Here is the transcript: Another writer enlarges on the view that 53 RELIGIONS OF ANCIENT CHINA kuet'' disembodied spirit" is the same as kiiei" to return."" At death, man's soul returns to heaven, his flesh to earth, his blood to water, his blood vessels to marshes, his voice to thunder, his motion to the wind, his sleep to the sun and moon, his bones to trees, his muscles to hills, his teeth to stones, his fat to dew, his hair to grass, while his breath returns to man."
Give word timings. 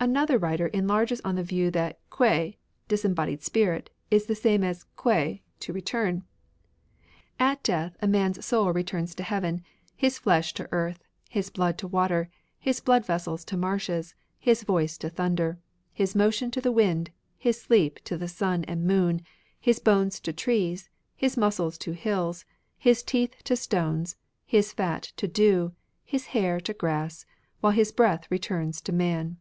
Another 0.00 0.38
writer 0.38 0.68
enlarges 0.68 1.20
on 1.22 1.34
the 1.34 1.42
view 1.42 1.72
that 1.72 1.98
53 2.10 2.24
RELIGIONS 2.28 2.38
OF 2.38 2.38
ANCIENT 2.38 2.54
CHINA 2.54 2.66
kuet'' 2.86 2.88
disembodied 2.90 3.42
spirit" 3.42 3.90
is 4.12 4.26
the 4.26 4.34
same 4.36 4.62
as 4.62 4.86
kiiei" 4.96 5.40
to 5.58 5.72
return."" 5.72 6.22
At 7.50 7.64
death, 7.64 7.96
man's 8.00 8.46
soul 8.46 8.72
returns 8.72 9.16
to 9.16 9.24
heaven, 9.24 9.64
his 9.96 10.16
flesh 10.16 10.54
to 10.54 10.68
earth, 10.72 11.02
his 11.28 11.50
blood 11.50 11.78
to 11.78 11.88
water, 11.88 12.30
his 12.60 12.78
blood 12.78 13.04
vessels 13.04 13.44
to 13.46 13.56
marshes, 13.56 14.14
his 14.38 14.62
voice 14.62 14.98
to 14.98 15.10
thunder, 15.10 15.58
his 15.92 16.14
motion 16.14 16.52
to 16.52 16.60
the 16.60 16.70
wind, 16.70 17.10
his 17.36 17.60
sleep 17.60 17.98
to 18.04 18.16
the 18.16 18.28
sun 18.28 18.62
and 18.66 18.86
moon, 18.86 19.20
his 19.58 19.80
bones 19.80 20.20
to 20.20 20.32
trees, 20.32 20.88
his 21.16 21.36
muscles 21.36 21.76
to 21.78 21.90
hills, 21.90 22.44
his 22.76 23.02
teeth 23.02 23.34
to 23.42 23.56
stones, 23.56 24.14
his 24.46 24.72
fat 24.72 25.02
to 25.16 25.26
dew, 25.26 25.72
his 26.04 26.26
hair 26.26 26.60
to 26.60 26.72
grass, 26.72 27.26
while 27.58 27.72
his 27.72 27.90
breath 27.90 28.30
returns 28.30 28.80
to 28.80 28.92
man." 28.92 29.38